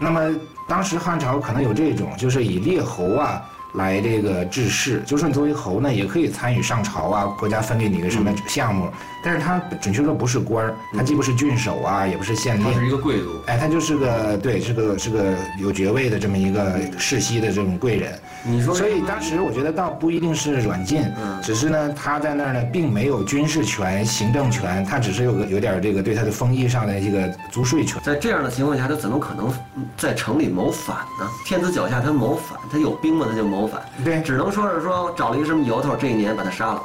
[0.00, 0.20] 那么
[0.68, 3.42] 当时汉朝可能有这种，就是以列侯啊。
[3.76, 8.88] 来这个治世，就说你作为侯呢，也可以参与上朝啊，国家分给你一个什么项目，
[9.22, 18.12] 但是他准确说不是官儿，他既不是郡守啊，也不是县令，他是一个贵族，哎，他就是个对，是个是个有爵位的这么一个世袭的这种贵人。
[18.44, 21.02] 你说，所以当时我觉得倒不一定是软禁，
[21.42, 28.00] 只是呢他在那儿呢并没有军事权、行政权，他只是有个有点这个对他的封邑上的这个租税权。
[28.04, 29.52] 在这样的情况下，他怎么可能
[29.96, 31.28] 在城里谋反呢？
[31.44, 33.26] 天子脚下他谋反，他有兵吗？
[33.28, 33.82] 他就谋反。
[34.04, 36.82] 对，只能说是说找了一个什么由头，这一年把他杀了。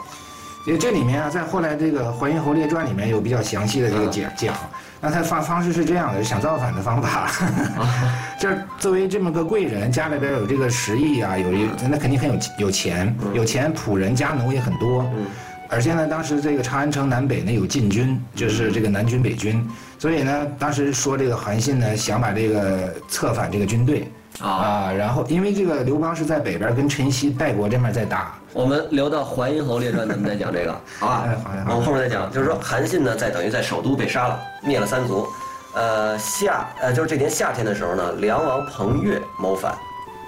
[0.67, 4.55] 因为这里面啊，在后来这个《淮阴侯列传》里面有比较详细的这个讲讲。
[4.99, 7.31] 那他方方式是这样的，想造反的方法，
[8.39, 15.03] 就是作为这么个贵人，家里边有这个十亿啊，有一那肯定很有有钱，有钱仆人家奴也很多。
[15.67, 19.67] 而且呢，当时这个长安城南北呢有禁军，就是这个南军北军，
[19.97, 24.07] 所以呢，当时说这个韩信呢想把这个策反这个军队。
[24.41, 31.23] 啊，然后因为这个刘邦是在北边跟陈豨代国这面在打，我们聊到《淮阴侯列传》咱们再讲这个， 好吧？
[31.67, 35.27] 我们后面再讲，就是说韩信呢，在等于在首都被杀了，灭了三族。
[35.73, 39.73] 呃，夏呃，就是这年夏天的时候呢，梁王彭越谋反，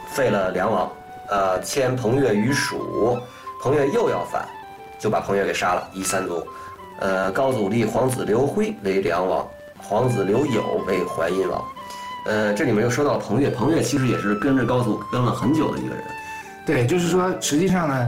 [0.08, 0.90] 废了梁王，
[1.30, 3.18] 呃，迁彭越于蜀，
[3.62, 4.48] 彭越又要反，
[5.00, 6.46] 就把彭越给杀了，夷三族。
[7.00, 9.46] 呃，高祖立皇子刘辉为梁王，
[9.78, 11.62] 皇子刘友为淮阴王。
[12.26, 16.04] 呃，这里面又说到了彭越，彭越其实也是跟着高祖跟了很久的一个人。
[16.66, 18.08] 对，就是说，实际上呢，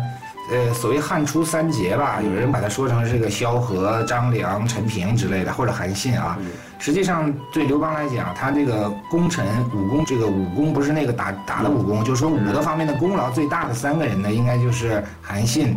[0.51, 6.37] 呃，所谓汉初三杰吧，有人把它说成是个萧何、张良、陈平之类的，或者韩信啊。
[6.79, 15.75] 实际上，对刘邦来讲，他这个功臣武功，这个武功不是那个打打的武功，就是说武德方面的功劳最大的三个人呢，应该就是韩信，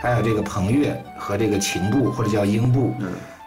[0.00, 2.94] 还有这个彭越和这个秦布或者叫英布。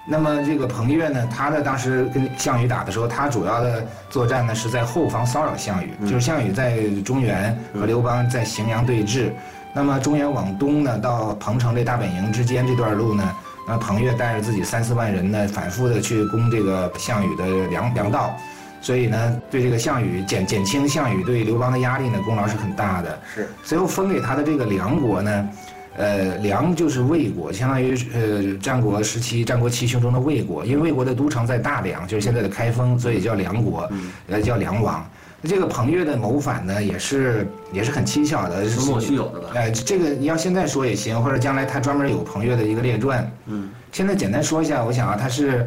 [0.09, 9.29] 那么这个彭越呢，他的当时跟项羽打的时候，他主要的作战呢是在后方骚扰项羽，就是项羽在中原和刘邦在荥阳对峙。
[9.73, 13.35] 那么中原往东呢，到彭城这大本营之间这段路呢，
[13.67, 18.33] 那彭越带着自己三四万人呢，反复的去攻这个项羽的粮粮道，
[18.79, 23.19] 所以呢，对这个项羽减减轻项羽对刘邦的压力呢，功劳是很大的。
[23.35, 25.49] 是，随后分给他的这个梁国呢。
[25.97, 33.89] 呃，梁就是魏国，相当于呃战国时期战国七雄中的魏国，因为魏国的都城在大梁，就是现在的开封，所以叫梁国，
[34.29, 35.03] 呃叫梁王。
[35.41, 39.49] 那这个彭越的谋反呢，也是也是很蹊跷的，是莫须有的吧？
[39.55, 43.31] 哎，这个你要现在说也行，或者将来他专门有彭越的一个列传。
[43.47, 45.65] 嗯，现在简单说一下，我想啊，他是，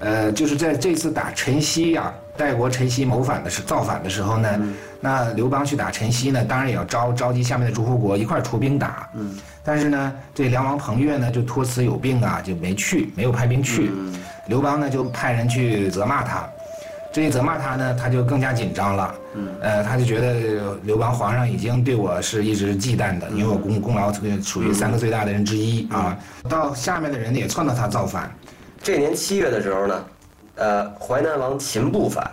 [0.00, 4.48] 呃，就是在这次打陈豨呀，代国陈豨谋反的时造反的时候呢，
[5.00, 9.08] 那刘邦去打陈豨呢，当然也要召召集下面的诸侯国一块出兵打。
[9.14, 9.34] 嗯。
[9.64, 13.90] 但是呢，这梁王彭越呢就托辞有病啊，就没去，没有派兵去。
[14.46, 16.48] 刘邦呢就派人去责骂他，
[17.12, 19.14] 这一责骂他呢，他就更加紧张了。
[19.34, 26.18] 嗯呃，他就觉得刘邦皇上已经对我是一直忌惮的，因为我功功劳属于三个最大的人之一啊。
[26.48, 28.34] 到下面的人也撺掇他造反。
[28.82, 30.04] 这年七月的时候呢，
[30.56, 32.28] 呃，淮南王秦布反，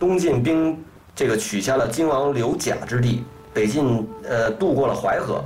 [0.00, 0.76] 东晋兵
[1.14, 3.22] 这个取下了荆王刘贾之地。
[3.54, 5.44] 北进呃渡过了淮河，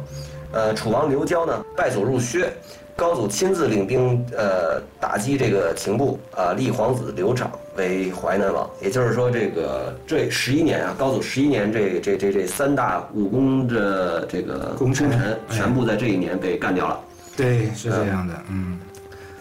[0.52, 2.52] 呃楚王刘交呢败走入薛，
[2.94, 8.68] 高祖亲自领兵呃打击这个秦部啊，立皇子刘长为淮南王。
[8.80, 17.00] 也就是说，这个这十一年啊，高祖十一年这这这这三大武功的这个功臣臣全部在这一年被干掉了。
[17.36, 18.78] 对，是这样的，嗯。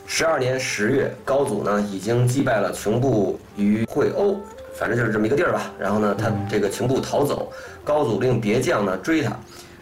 [0.07, 4.37] 十二年十月，高祖呢已经击败了穷部于会欧，
[4.75, 5.71] 反正就是这么一个地儿吧。
[5.79, 7.51] 然后呢，他这个穷部逃走，
[7.83, 9.31] 高祖令别将呢追他。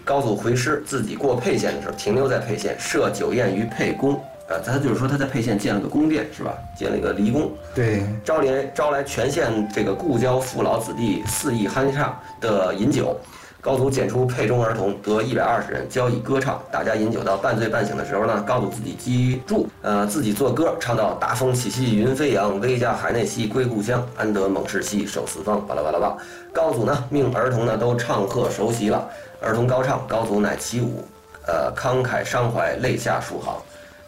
[0.03, 4.21] 高祖回师，自己过沛县的时候，停留在沛县，设酒宴于沛宫。
[4.49, 6.53] 呃，他就是说他在沛县建了个宫殿，是吧？
[6.77, 7.49] 建了一个离宫。
[7.73, 13.17] 对，招来招来全县这个故交父老子弟肆意酣畅的饮酒。
[13.63, 26.17] 高祖拣出沛中儿童得一百二十人，交以歌唱，大家饮酒到半醉半醒的时候呢，高祖自己击筑，呃，自己作歌，唱到大风起兮云飞扬，威加海内兮归故乡，安得猛士兮守四方，巴拉巴拉巴。
[26.51, 29.07] 高祖呢，命儿童呢都唱和熟悉了，
[29.39, 31.01] 儿童高唱，高祖乃起舞，
[31.47, 33.55] 呃，慷慨伤怀，泪下数行。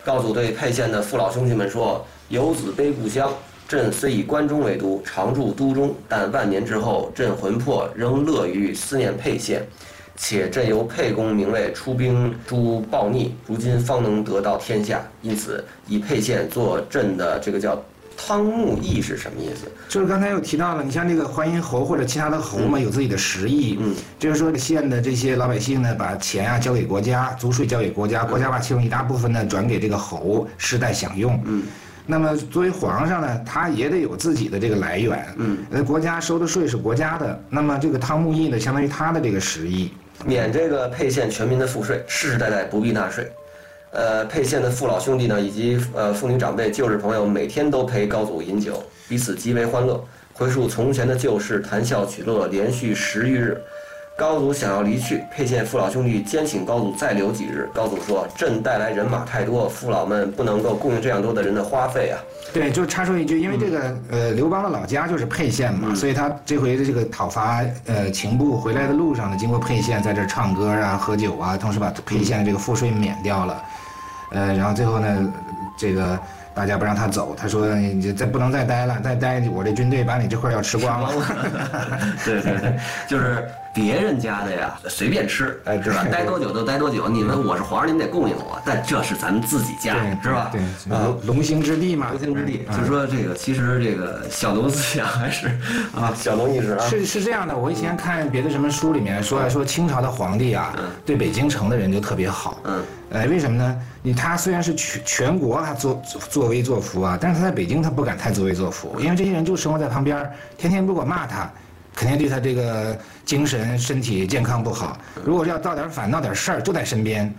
[0.04, 3.32] 高祖对沛县的父老兄弟们说：“游子悲故乡。”
[3.68, 9.66] 朕虽以关中为都，常驻都中，但万年之后，朕魂魄仍乐于思念沛县。
[10.18, 15.06] 且朕由沛公名位出兵诛暴逆，如今方能得到天下。
[15.22, 17.78] 因此，以沛县做朕的这个叫
[18.16, 19.70] 汤沐邑是什么意思？
[19.90, 23.78] 就是刚才又提到了，你像这个淮阴侯或者其他的侯嘛，有自己的实意。
[23.82, 31.38] 嗯，就是说县的这些老百姓呢，把钱啊交给国家，租税交给国家，国家把其中一大部分呢转给这个侯世代享用。
[31.44, 31.64] 嗯。
[32.06, 35.26] 那么作为皇上呢，他也得有自己的这个来源。
[35.38, 39.92] 嗯，呃，国家收的税是国家的，那么这个汤沐邑呢，相当于他的这个实意，
[40.24, 43.32] 免这个沛县全民的赋税，世世代代不必纳税。
[43.92, 53.58] 呃，沛县的父老兄弟呢，以及呃妇女长辈、旧日朋友，每天都陪高祖饮酒，彼此极为欢乐，回述从前的旧事，谈笑取乐，连续十余日。
[54.18, 57.70] 高祖想要离去，沛县父老兄弟坚请高祖再留几日。
[57.74, 62.16] 高祖说：“朕带来人马太多，父老们不能够供应这样多的人的花费啊。”
[62.54, 73.64] 对，就插说一句，因为这个呃，刘邦的老家就是沛县嘛，所以他这回的这个讨伐呃秦部回来的路上呢，经过沛县，在这唱歌啊、喝酒啊，同时把沛县的这个赋税免掉了，
[74.32, 75.34] 呃，然后最后呢，
[75.78, 76.18] 这个。
[76.56, 81.10] 大家不让他走，他说：“你再不能再待了，再待我这军队把你这块要吃光了。
[82.24, 86.06] ”对对对，就是别人家的呀，随便吃，哎，是吧？
[86.10, 87.08] 待多久就待多久。
[87.12, 90.50] 你们我是皇上，你们得供应我，但这是咱们自己家，是吧？
[90.54, 92.66] 对，啊，龙兴之地嘛，龙兴之地。
[92.72, 95.48] 就说这个，其实这个小农思想还是
[95.94, 96.88] 啊，小农意识啊。
[96.88, 100.74] 是是这样的，我以前看别的什么书里面说说清朝的皇帝啊，
[101.06, 102.62] 对北京城的人就特别好。
[102.64, 102.82] 嗯。
[103.12, 103.78] 哎，为什么呢？
[104.02, 111.50] 你他虽然是全全国他作作威作福啊，但是他在北京他不敢太作威作福，因为这些人就生活在旁边，天天如果骂他，
[111.96, 114.98] 肯定对他这个精神身体健康不好。
[115.24, 117.34] 如果要闹点反闹点事儿，就在身边。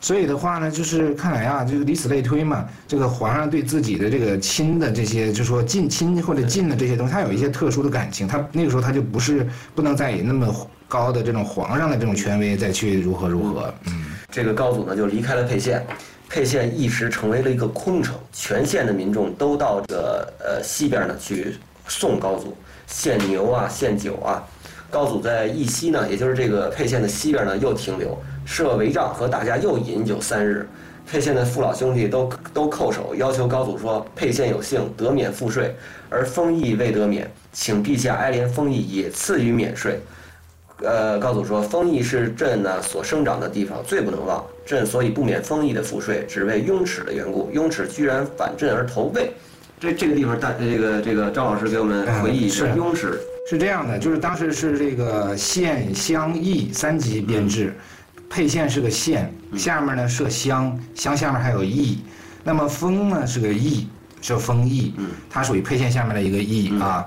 [0.00, 10.54] 所以的话呢，就是看来啊，就是以此类推嘛，这个皇上对自己的这个亲的这些，就说近亲或者近的这些东西，他有一些特殊的感情，他那个时候他就不是不能再以那么
[10.86, 13.74] 高的这种皇上的这种权威再去如何如何。
[13.86, 14.04] 嗯。
[14.30, 15.84] 这个高祖呢，就离开了沛县，
[16.28, 21.56] 沛县一时成为了一个空城，全县的民众都到这个呃西边呢去
[21.88, 22.54] 送高祖，
[22.86, 24.42] 献牛啊，献酒啊。
[24.90, 30.68] 高祖在义西呢，也就是这个沛县的西边呢，又停留，设帷帐和大家又饮酒三日。
[31.08, 35.74] 沛县的父老兄弟都都叩首，要求高祖说：沛县有幸得免赋税，
[36.08, 40.00] 而封邑未得免，请陛下哀怜封邑，也赐予免税。
[40.82, 44.44] 呃，高祖说，丰邑是朕呢所生长的地方，最不能忘。
[44.64, 47.48] 朕所以不免丰邑的赋税，只为雍齿的缘故。
[47.52, 49.32] 雍齿居然反朕而投魏，
[49.78, 52.66] 这这个地方，大这个这个赵老师给我们回忆一下。
[52.74, 57.74] 雍史是这样的，就是当时是这个县乡邑三级编制，
[58.30, 61.98] 沛县是个县，下面呢设乡，乡下面还有邑。
[62.42, 63.86] 那么封呢是个邑，
[64.22, 64.94] 是封邑，
[65.28, 67.06] 它属于沛县下面的一个邑啊。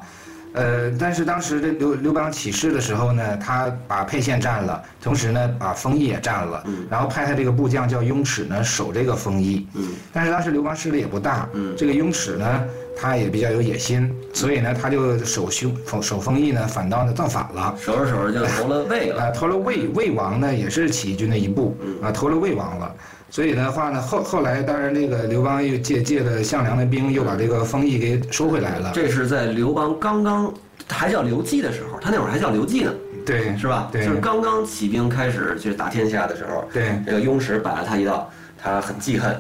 [0.54, 9.68] 呃，但是当时这刘刘邦起事的时候呢，他把沛县占了，同时呢把丰邑也占了，然后派他这个部将叫雍齿呢守这个丰邑。
[9.76, 12.64] 嗯，但是当时刘邦势力也不大，嗯，这个雍齿呢
[12.98, 19.26] 他也比较有野心，所以呢他就守凶守丰邑呢反倒呢造反了，守着守着就投了魏了。
[19.26, 22.96] 啊，投了魏魏王呢也是起义军的一部，啊投了魏王了。
[23.30, 28.92] 所以的话呢，后后来当然这个刘邦又借借了项梁的兵，又把这个封邑给收回来了。
[28.94, 30.52] 这是在刘邦刚刚
[30.88, 32.92] 还叫刘季的时候，他那会儿还叫刘季呢，
[33.26, 33.88] 对，是吧？
[33.92, 39.32] 对，就是刚刚起兵开始去打天下的时候，对，这个雍齿摆了他一道，他很记恨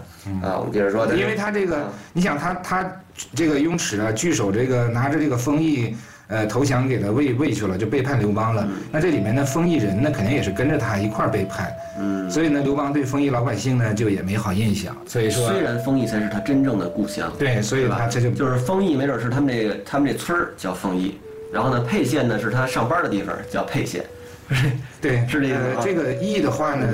[0.41, 0.57] 啊。
[0.59, 2.91] 我们接着说，因为他这个，你想他他
[3.34, 5.95] 这个雍齿啊，据守这个拿着这个封邑。
[6.30, 8.67] 呃，投降给他魏魏去了，就背叛刘邦了。
[8.91, 11.73] 那这里面的封邑人呢，肯定也是跟着他一块儿背叛。
[11.99, 14.95] 嗯，所以呢，刘邦对封邑老百姓呢，就也没好印象。
[15.07, 21.17] 所以说，虽然封邑才是他真正的故乡，对，所以他这就就是封邑，没准是他们这个他们这村儿叫封邑，
[21.51, 24.05] 然后呢，沛县呢是他上班的地方，叫沛县。
[25.01, 25.57] 对，是这个。
[25.84, 26.88] 这个邑的话呢，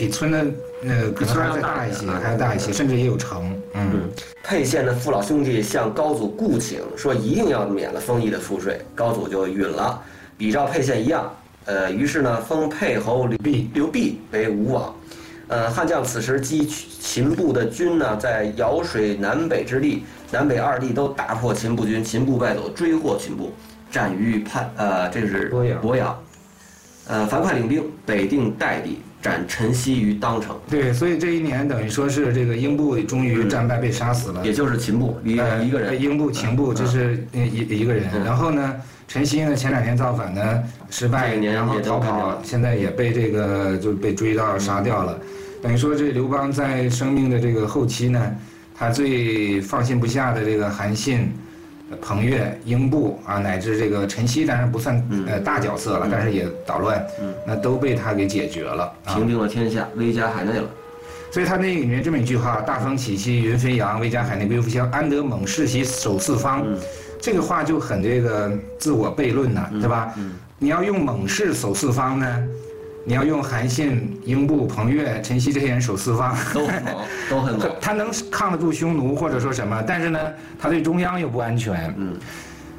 [0.00, 0.38] 比村的。
[0.82, 3.54] 呃，比村还要再大一些，还要大一些，甚至也有城。
[3.74, 4.08] 嗯，
[4.42, 10.02] 沛县的父老兄弟向高祖雇请，说一定要免了封邑的赋税，高祖就允了，
[10.38, 11.30] 比照沛县一样。
[11.66, 14.94] 呃，于是呢，封沛侯刘弼刘弼为吴王。
[15.48, 23.52] 呃，汉将此时击秦部的军呢，在尧水南北之地，南北二地都大破秦部军，秦部败走，追获秦部，
[23.90, 25.82] 战于叛呃，这是鄱阳。
[25.82, 26.18] 鄱阳。
[27.06, 29.02] 呃，樊哙领兵北定代地。
[29.22, 30.56] 斩陈豨于当城。
[30.68, 38.04] 对，所以这一年等于说是这个英布终于战败被杀死了，也就是秦布一一个人，英布、秦布这是一一个人。
[38.24, 38.74] 然后呢，
[39.06, 45.18] 陈豨呢前两天造反呢失败，然后逃跑，现在也被这个就被追到杀掉了。
[45.62, 48.34] 等于说这刘邦在生命的这个后期呢，
[48.74, 51.30] 他最放心不下的这个韩信。
[52.00, 57.04] 彭越、英布啊，乃至这个陈曦，当然不算呃大角色了，但是也捣乱，
[57.46, 60.68] 那都被他给解决了，平定了天下，威加海内了。
[61.32, 66.66] 所以他那里面这么一句话：“大风起兮云飞扬，威加海内归复乡，安得猛士兮守四方。”
[67.22, 70.12] 这个话就很这个自我悖论呐，对吧？
[70.58, 72.48] 你要用猛士守四方呢？
[73.10, 76.94] 你要用韩信、英布、彭越、陈曦这些人守四方，都很猛，
[77.28, 77.68] 都很猛。
[77.82, 79.82] 他能抗得住匈奴，或者说什么？
[79.84, 80.20] 但是呢，
[80.60, 81.92] 他对中央又不安全。
[81.98, 82.16] 嗯，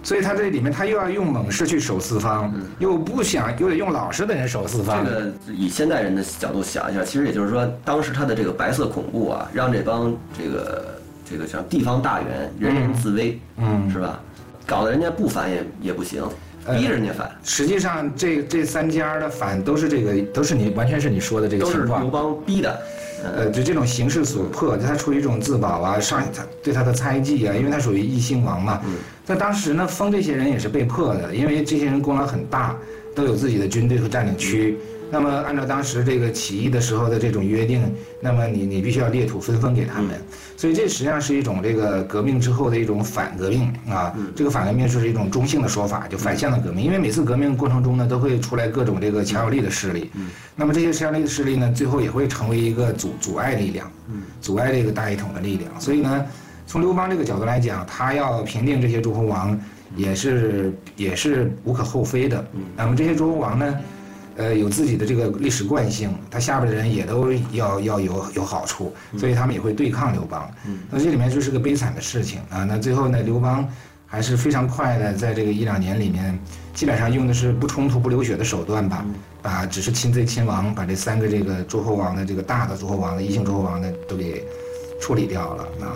[0.02, 5.04] 所以他这里面他又要用猛士去守四方，又不想又得用老实的人守四方。
[5.04, 10.96] 这个以现代人的角度想一下，其实也就是说，当时他的这个白色恐怖啊，让这帮这个
[11.30, 14.18] 这个像地方大员人人自危，嗯，是吧？
[14.66, 16.24] 搞得人家不反也也不行。
[16.66, 22.02] 逼人家反，实际上这这三家的反都是这个，都是你完全是你说的这个情况。
[22.02, 22.82] 刘邦逼的，
[23.24, 28.82] 呃，就这种形势所迫，他出于一种自保啊，上他对他的猜忌啊，因为他属于异姓王嘛。
[28.86, 28.94] 嗯
[29.24, 32.76] 在当时呢，封这些人也是被迫的，因为这些人功劳很大，
[33.16, 34.78] 都有自己的军队和占领区。
[35.12, 37.84] 那么，按照当时这个起义的时候的这种约定，
[38.22, 40.12] 那么你你必须要裂土分封给他们，
[40.56, 44.16] 所以这实际上是一种这个革命之后的一种反革命啊。
[44.34, 46.86] 这个反革命就是一种中性的说法，就反向的革命。
[46.86, 50.10] 因为每次革命过程中呢，都会出来各种这个强有力的势力，
[50.56, 53.92] 那么这些强有力的势力呢，最后也会成为一个阻阻碍力量，
[54.40, 55.70] 阻碍这个大一统的力量。
[55.80, 56.26] 所以呢，
[56.66, 59.60] 从刘邦这个角度来讲，他要平定这些诸侯王，
[59.98, 62.46] 也是也是无可厚非的。
[62.78, 63.78] 那么这些诸侯王呢？
[64.38, 70.50] 呃，有自己的这个历史惯性，他下边的人也都要要有有好处，所以他们也会对抗刘邦。
[70.90, 72.64] 那这里面就是个悲惨的事情啊。
[72.64, 73.68] 那最后呢，刘邦
[74.06, 76.40] 还是非常快的，在这个一两年里面，
[76.74, 79.06] 基本上用的是不冲突不流血的手段吧，
[79.42, 84.46] 把只是亲贼亲王，把这三个这个诸侯王的这个大的诸侯王的异姓诸侯王的都给
[85.02, 85.96] 处理掉了啊。